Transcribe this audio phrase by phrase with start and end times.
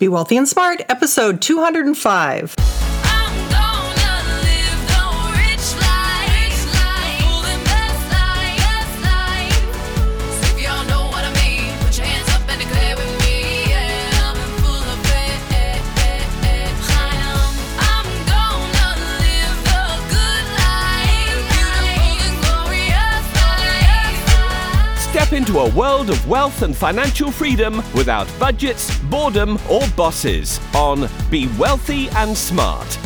[0.00, 2.59] Be Wealthy and Smart, episode 205.
[25.60, 32.08] A world of wealth and financial freedom without budgets, boredom, or bosses on Be Wealthy
[32.10, 32.98] and Smart.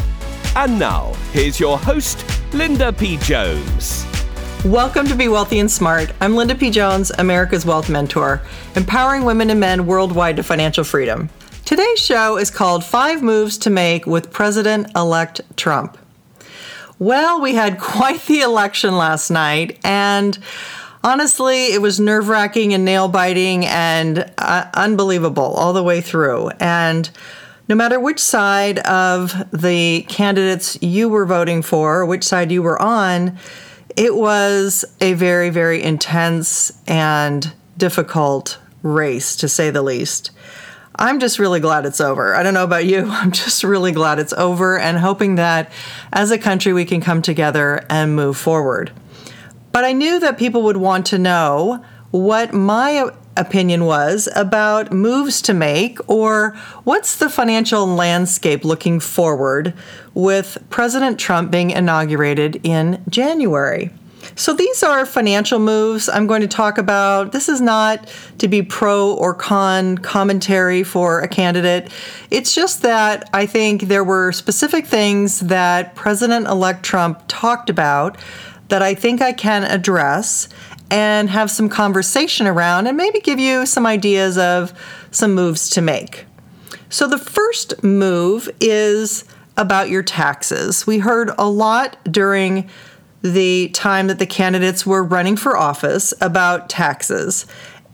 [0.54, 3.16] And now, here's your host, Linda P.
[3.16, 4.06] Jones.
[4.64, 6.12] Welcome to Be Wealthy and Smart.
[6.20, 6.70] I'm Linda P.
[6.70, 8.40] Jones, America's Wealth Mentor,
[8.76, 11.30] empowering women and men worldwide to financial freedom.
[11.64, 15.98] Today's show is called Five Moves to Make with President elect Trump.
[17.00, 20.38] Well, we had quite the election last night, and
[21.04, 26.48] honestly, it was nerve wracking and nail biting and uh, unbelievable all the way through.
[26.58, 27.08] And
[27.68, 32.80] no matter which side of the candidates you were voting for, which side you were
[32.80, 33.38] on,
[33.96, 40.30] it was a very, very intense and difficult race, to say the least.
[40.96, 42.34] I'm just really glad it's over.
[42.34, 43.06] I don't know about you.
[43.10, 45.70] I'm just really glad it's over and hoping that
[46.12, 48.92] as a country we can come together and move forward.
[49.74, 55.42] But I knew that people would want to know what my opinion was about moves
[55.42, 56.50] to make or
[56.84, 59.74] what's the financial landscape looking forward
[60.14, 63.90] with President Trump being inaugurated in January.
[64.36, 67.32] So these are financial moves I'm going to talk about.
[67.32, 68.08] This is not
[68.38, 71.90] to be pro or con commentary for a candidate.
[72.30, 78.16] It's just that I think there were specific things that President elect Trump talked about
[78.68, 80.48] that I think I can address
[80.90, 84.72] and have some conversation around and maybe give you some ideas of
[85.10, 86.26] some moves to make.
[86.88, 89.24] So, the first move is
[89.56, 90.86] about your taxes.
[90.86, 92.68] We heard a lot during
[93.22, 97.46] the time that the candidates were running for office about taxes.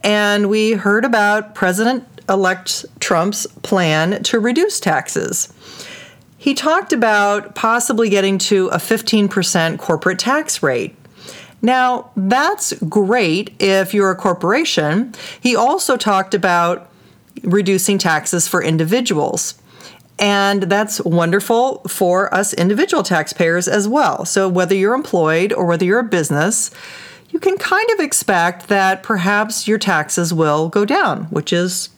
[0.03, 5.53] And we heard about President elect Trump's plan to reduce taxes.
[6.41, 10.95] He talked about possibly getting to a 15% corporate tax rate.
[11.61, 15.13] Now, that's great if you're a corporation.
[15.39, 16.89] He also talked about
[17.43, 19.61] reducing taxes for individuals.
[20.17, 24.25] And that's wonderful for us individual taxpayers as well.
[24.25, 26.71] So, whether you're employed or whether you're a business,
[27.29, 31.89] you can kind of expect that perhaps your taxes will go down, which is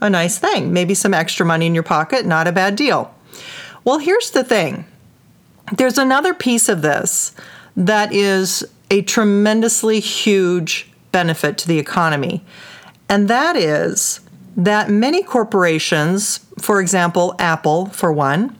[0.00, 0.72] a nice thing.
[0.72, 3.14] Maybe some extra money in your pocket, not a bad deal.
[3.84, 4.84] Well, here's the thing.
[5.76, 7.34] There's another piece of this
[7.76, 12.44] that is a tremendously huge benefit to the economy,
[13.08, 14.20] and that is
[14.56, 18.56] that many corporations, for example, Apple, for one,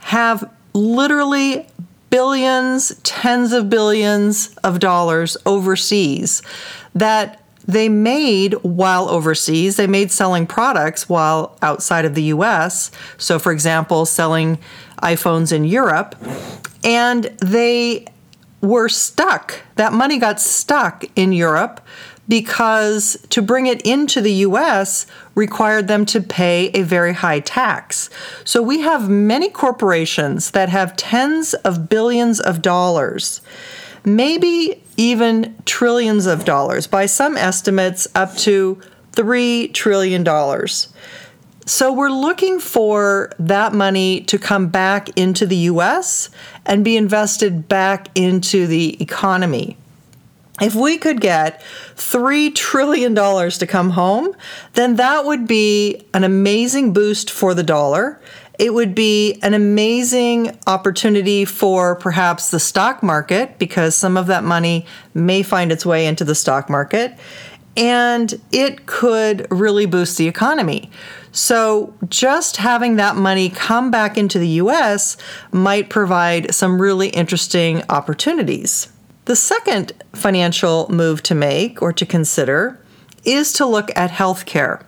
[0.00, 1.66] have literally
[2.10, 6.42] billions, tens of billions of dollars overseas
[6.94, 7.37] that
[7.68, 9.76] they made while overseas.
[9.76, 12.90] They made selling products while outside of the US.
[13.18, 14.58] So, for example, selling
[15.02, 16.16] iPhones in Europe.
[16.82, 18.06] And they
[18.62, 19.62] were stuck.
[19.76, 21.80] That money got stuck in Europe
[22.26, 28.10] because to bring it into the US required them to pay a very high tax.
[28.44, 33.40] So we have many corporations that have tens of billions of dollars
[34.04, 36.86] maybe even trillions of dollars.
[36.86, 38.80] By some estimates, up to
[39.12, 40.24] $3 trillion.
[41.66, 46.30] So we're looking for that money to come back into the US
[46.64, 49.76] and be invested back into the economy.
[50.60, 51.60] If we could get
[51.94, 54.34] $3 trillion to come home,
[54.72, 58.20] then that would be an amazing boost for the dollar
[58.58, 64.42] it would be an amazing opportunity for perhaps the stock market because some of that
[64.42, 67.16] money may find its way into the stock market
[67.76, 70.90] and it could really boost the economy.
[71.30, 75.16] So, just having that money come back into the US
[75.52, 78.88] might provide some really interesting opportunities.
[79.26, 82.80] The second financial move to make or to consider
[83.24, 84.82] is to look at healthcare.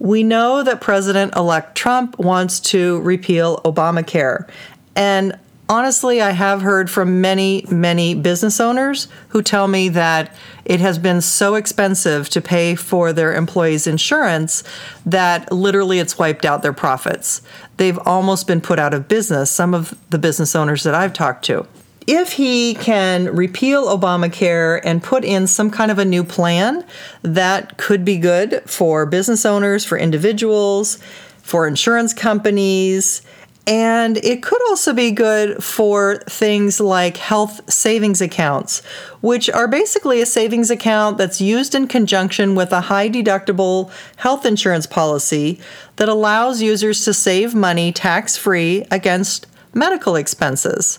[0.00, 4.48] We know that President elect Trump wants to repeal Obamacare.
[4.96, 5.38] And
[5.68, 10.98] honestly, I have heard from many, many business owners who tell me that it has
[10.98, 14.64] been so expensive to pay for their employees' insurance
[15.04, 17.42] that literally it's wiped out their profits.
[17.76, 21.44] They've almost been put out of business, some of the business owners that I've talked
[21.44, 21.66] to
[22.06, 26.84] if he can repeal Obamacare and put in some kind of a new plan
[27.22, 30.98] that could be good for business owners, for individuals,
[31.42, 33.22] for insurance companies.
[33.66, 38.82] And it could also be good for things like health savings accounts,
[39.20, 44.46] which are basically a savings account that's used in conjunction with a high deductible health
[44.46, 45.60] insurance policy
[45.96, 50.98] that allows users to save money tax free against medical expenses.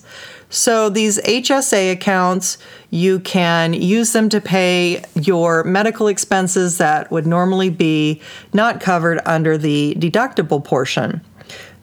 [0.52, 2.58] So these HSA accounts,
[2.90, 8.22] you can use them to pay your medical expenses that would normally be
[8.54, 11.22] not covered under the deductible portion.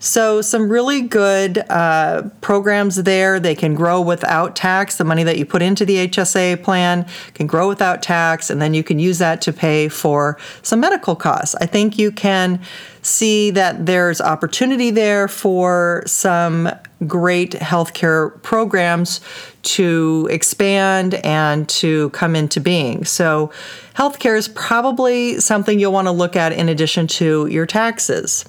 [0.00, 3.40] So, some really good uh, programs there.
[3.40, 4.96] They can grow without tax.
[4.96, 7.04] The money that you put into the HSA plan
[7.34, 11.16] can grow without tax, and then you can use that to pay for some medical
[11.16, 11.56] costs.
[11.56, 12.60] I think you can
[13.02, 16.70] see that there's opportunity there for some
[17.06, 19.20] great healthcare programs
[19.62, 23.04] to expand and to come into being.
[23.04, 23.52] So,
[23.94, 28.44] healthcare is probably something you'll want to look at in addition to your taxes.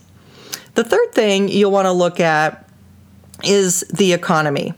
[0.76, 2.68] The third thing you'll want to look at
[3.44, 4.74] is the economy.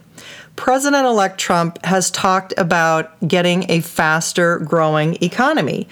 [0.56, 5.88] President elect Trump has talked about getting a faster growing economy.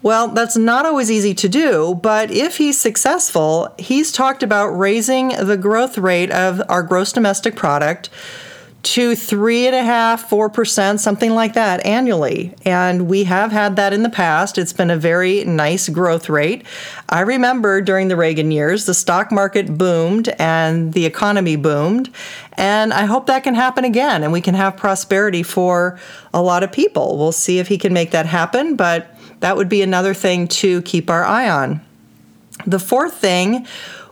[0.00, 5.28] Well, that's not always easy to do, but if he's successful, he's talked about raising
[5.28, 8.08] the growth rate of our gross domestic product
[8.80, 12.54] to three and a half, four percent, something like that annually.
[12.64, 14.56] And we have had that in the past.
[14.56, 16.64] It's been a very nice growth rate.
[17.08, 22.10] I remember during the Reagan years, the stock market boomed and the economy boomed.
[22.52, 25.98] And I hope that can happen again and we can have prosperity for
[26.32, 27.18] a lot of people.
[27.18, 30.82] We'll see if he can make that happen, but that would be another thing to
[30.82, 31.80] keep our eye on.
[32.66, 33.66] The fourth thing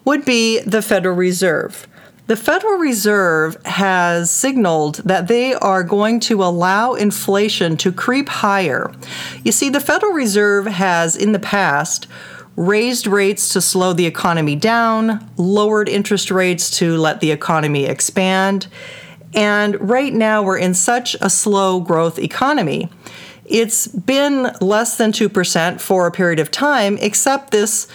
[0.05, 1.87] would be the Federal Reserve.
[2.29, 8.93] The Federal Reserve has signaled that they are going to allow inflation to creep higher.
[9.45, 12.09] You see, the Federal Reserve has in the past
[12.57, 18.67] raised rates to slow the economy down, lowered interest rates to let the economy expand.
[19.35, 22.89] And right now, we're in such a slow growth economy.
[23.49, 27.87] It's been less than 2% for a period of time, except this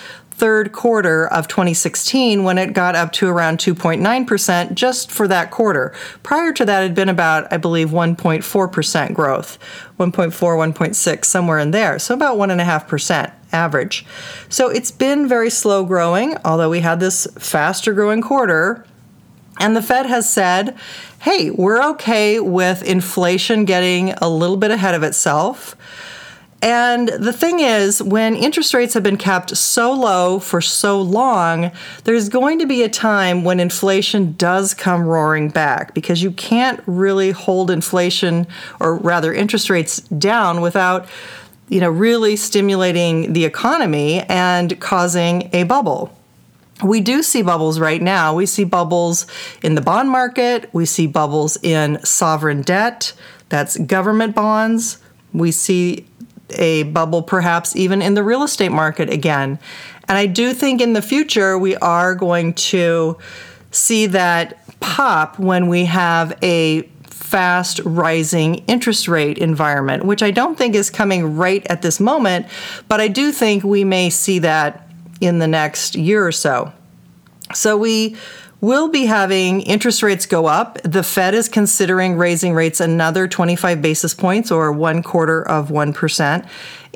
[0.42, 5.94] third quarter of 2016 when it got up to around 2.9% just for that quarter.
[6.24, 9.60] Prior to that, it had been about, I believe, 1.4% growth,
[10.00, 12.00] 1.4, 1.6, somewhere in there.
[12.00, 14.04] So about 1.5% average.
[14.50, 18.84] So it's been very slow growing, although we had this faster growing quarter.
[19.62, 20.76] And the Fed has said,
[21.20, 25.76] hey, we're okay with inflation getting a little bit ahead of itself.
[26.64, 31.72] And the thing is, when interest rates have been kept so low for so long,
[32.06, 36.82] there's going to be a time when inflation does come roaring back because you can't
[36.88, 38.48] really hold inflation
[38.80, 41.08] or rather interest rates down without
[41.70, 46.12] you know really stimulating the economy and causing a bubble.
[46.84, 48.34] We do see bubbles right now.
[48.34, 49.28] We see bubbles
[49.62, 53.14] in the bond market, we see bubbles in sovereign debt,
[53.50, 54.98] that's government bonds.
[55.34, 56.08] We see
[56.52, 59.60] a bubble perhaps even in the real estate market again.
[60.08, 63.18] And I do think in the future we are going to
[63.72, 70.58] see that pop when we have a fast rising interest rate environment, which I don't
[70.58, 72.46] think is coming right at this moment,
[72.90, 74.91] but I do think we may see that
[75.22, 76.74] in the next year or so.
[77.54, 78.18] So we
[78.60, 80.80] will be having interest rates go up.
[80.84, 86.48] The Fed is considering raising rates another 25 basis points or one quarter of 1%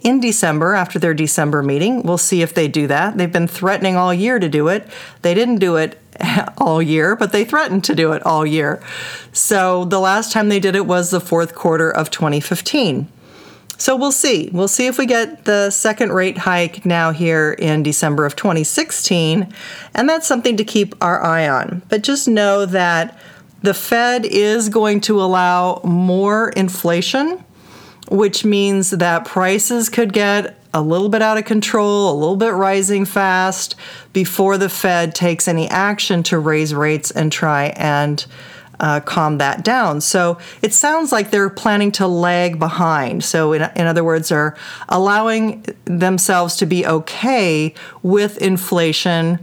[0.04, 2.04] in December after their December meeting.
[2.04, 3.18] We'll see if they do that.
[3.18, 4.88] They've been threatening all year to do it.
[5.24, 6.00] They didn't do it
[6.58, 8.82] all year, but they threatened to do it all year.
[9.34, 13.08] So the last time they did it was the fourth quarter of 2015.
[13.78, 14.50] So we'll see.
[14.54, 19.54] We'll see if we get the second rate hike now here in December of 2016.
[19.94, 21.82] And that's something to keep our eye on.
[21.90, 23.20] But just know that
[23.62, 27.44] the Fed is going to allow more inflation,
[28.10, 32.54] which means that prices could get a little bit out of control, a little bit
[32.54, 33.76] rising fast
[34.14, 38.26] before the Fed takes any action to raise rates and try and
[38.80, 40.02] uh, calm that down.
[40.02, 43.24] So it sounds like they're planning to lag behind.
[43.24, 44.56] So, in, in other words, they're
[44.90, 49.40] allowing themselves to be okay with inflation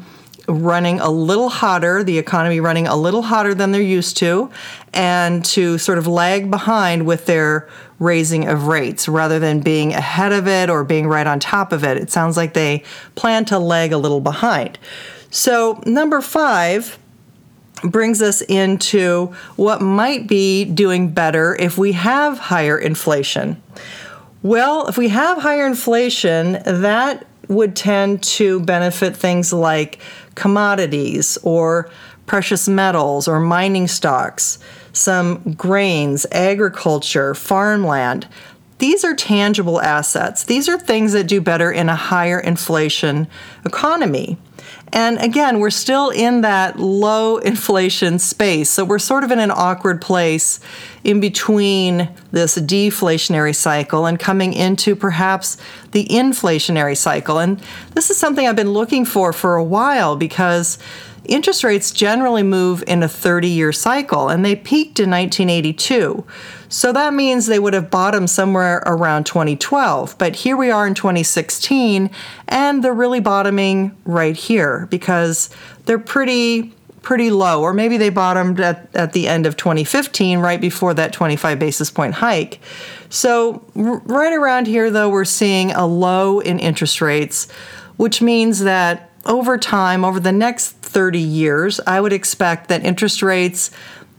[0.48, 4.50] running a little hotter, the economy running a little hotter than they're used to,
[4.92, 10.32] and to sort of lag behind with their raising of rates rather than being ahead
[10.32, 11.96] of it or being right on top of it.
[11.96, 12.82] It sounds like they
[13.14, 14.78] plan to lag a little behind.
[15.30, 16.98] So, number five
[17.82, 23.62] brings us into what might be doing better if we have higher inflation.
[24.42, 29.98] Well, if we have higher inflation, that would tend to benefit things like
[30.34, 31.90] commodities or
[32.26, 34.58] precious metals or mining stocks,
[34.92, 38.26] some grains, agriculture, farmland.
[38.78, 40.44] These are tangible assets.
[40.44, 43.28] These are things that do better in a higher inflation
[43.64, 44.38] economy.
[44.92, 48.68] And again, we're still in that low inflation space.
[48.68, 50.60] So we're sort of in an awkward place
[51.02, 55.56] in between this deflationary cycle and coming into perhaps
[55.92, 57.38] the inflationary cycle.
[57.38, 57.58] And
[57.94, 60.78] this is something I've been looking for for a while because
[61.24, 66.24] interest rates generally move in a 30 year cycle and they peaked in 1982.
[66.68, 70.16] So that means they would have bottomed somewhere around 2012.
[70.16, 72.08] But here we are in 2016,
[72.48, 75.50] and they're really bottoming right here because
[75.84, 80.60] they're pretty pretty low, or maybe they bottomed at, at the end of 2015, right
[80.60, 82.60] before that 25 basis point hike.
[83.10, 87.50] So, r- right around here, though, we're seeing a low in interest rates,
[87.96, 93.22] which means that over time, over the next 30 years, I would expect that interest
[93.22, 93.70] rates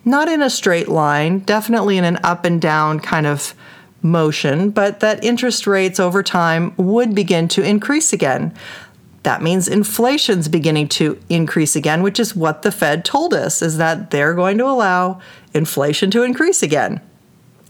[0.05, 3.53] not in a straight line, definitely in an up and down kind of
[4.01, 8.53] motion, but that interest rates over time would begin to increase again.
[9.23, 13.77] That means inflation's beginning to increase again, which is what the Fed told us is
[13.77, 15.21] that they're going to allow
[15.53, 16.99] inflation to increase again.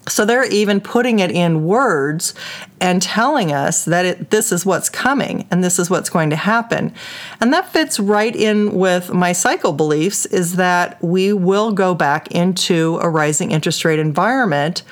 [0.07, 2.33] So they're even putting it in words
[2.81, 6.35] and telling us that it, this is what's coming and this is what's going to
[6.35, 6.93] happen.
[7.39, 12.31] And that fits right in with my cycle beliefs is that we will go back
[12.31, 14.83] into a rising interest rate environment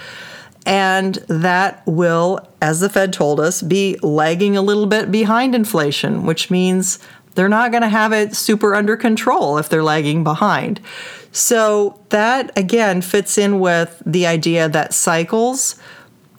[0.66, 6.26] and that will as the Fed told us be lagging a little bit behind inflation,
[6.26, 7.00] which means
[7.36, 10.80] they're not going to have it super under control if they're lagging behind.
[11.32, 15.80] So that again fits in with the idea that cycles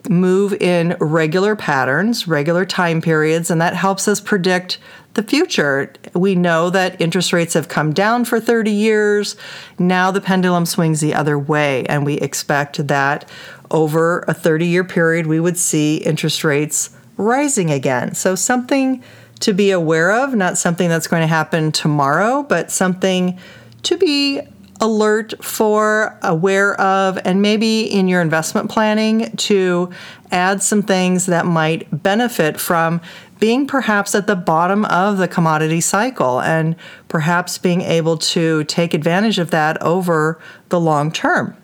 [0.08, 4.78] move in regular patterns, regular time periods, and that helps us predict
[5.14, 5.92] the future.
[6.14, 9.36] We know that interest rates have come down for 30 years.
[9.78, 13.28] Now the pendulum swings the other way, and we expect that
[13.70, 18.14] over a 30 year period, we would see interest rates rising again.
[18.14, 19.02] So, something
[19.42, 23.38] to be aware of, not something that's going to happen tomorrow, but something
[23.82, 24.40] to be
[24.80, 29.90] alert for, aware of, and maybe in your investment planning to
[30.30, 33.00] add some things that might benefit from
[33.38, 36.76] being perhaps at the bottom of the commodity cycle and
[37.08, 41.56] perhaps being able to take advantage of that over the long term.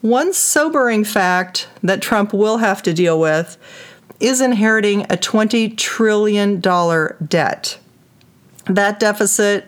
[0.00, 3.58] One sobering fact that Trump will have to deal with
[4.20, 7.78] is inheriting a $20 trillion debt.
[8.66, 9.66] That deficit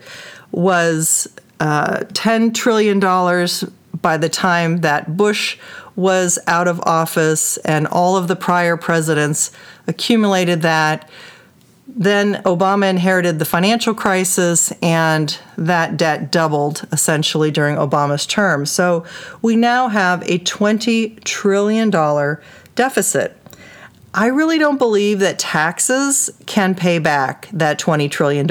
[0.50, 1.26] was
[1.61, 3.00] uh, $10 trillion
[4.00, 5.59] by the time that Bush
[5.97, 9.52] was out of office and all of the prior presidents
[9.87, 11.09] accumulated that.
[11.87, 18.64] Then Obama inherited the financial crisis, and that debt doubled essentially during Obama's term.
[18.64, 19.04] So
[19.42, 21.90] we now have a $20 trillion
[22.75, 23.41] deficit.
[24.14, 28.47] I really don't believe that taxes can pay back that $20 trillion.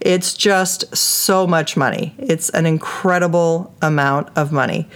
[0.00, 2.14] It's just so much money.
[2.18, 4.86] It's an incredible amount of money.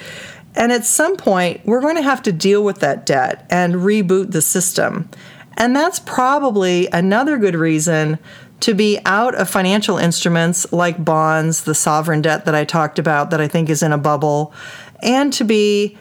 [0.54, 4.32] And at some point, we're going to have to deal with that debt and reboot
[4.32, 5.08] the system.
[5.56, 8.18] And that's probably another good reason
[8.60, 13.30] to be out of financial instruments like bonds, the sovereign debt that I talked about
[13.30, 14.52] that I think is in a bubble,
[15.02, 15.96] and to be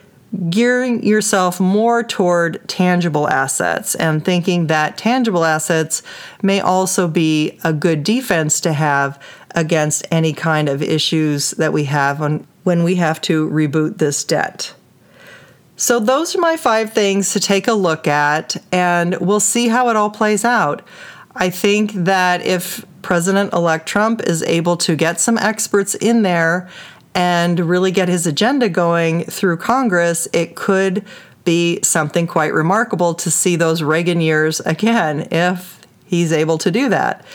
[0.49, 6.03] gearing yourself more toward tangible assets and thinking that tangible assets
[6.41, 9.21] may also be a good defense to have
[9.55, 14.23] against any kind of issues that we have on, when we have to reboot this
[14.23, 14.73] debt.
[15.75, 19.89] So, those are my five things to take a look at, and we'll see how
[19.89, 20.85] it all plays out.
[21.35, 26.69] I think that if President elect Trump is able to get some experts in there
[27.15, 31.05] and really get his agenda going through Congress, it could
[31.45, 36.89] be something quite remarkable to see those Reagan years again if he's able to do
[36.89, 37.25] that.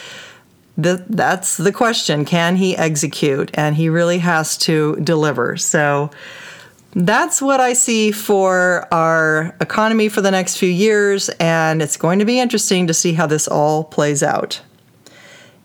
[0.76, 2.24] The, that's the question.
[2.24, 3.50] Can he execute?
[3.54, 5.56] And he really has to deliver.
[5.56, 6.10] So
[6.92, 11.28] that's what I see for our economy for the next few years.
[11.40, 14.60] And it's going to be interesting to see how this all plays out.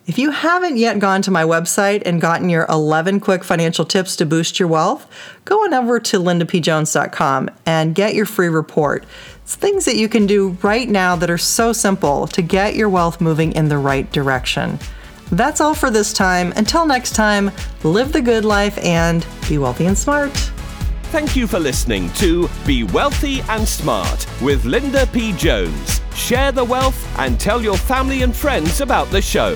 [0.09, 4.15] If you haven't yet gone to my website and gotten your 11 quick financial tips
[4.15, 5.05] to boost your wealth,
[5.45, 9.05] go on over to lindapjones.com and get your free report.
[9.43, 12.89] It's things that you can do right now that are so simple to get your
[12.89, 14.79] wealth moving in the right direction.
[15.31, 16.53] That's all for this time.
[16.55, 17.51] Until next time,
[17.83, 20.31] live the good life and be wealthy and smart.
[21.11, 25.33] Thank you for listening to Be Wealthy and Smart with Linda P.
[25.33, 26.01] Jones.
[26.15, 29.55] Share the wealth and tell your family and friends about the show.